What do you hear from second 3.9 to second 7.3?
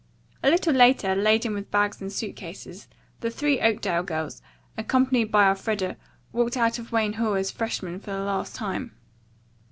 girls, accompanied by Elfreda, walked out of Wayne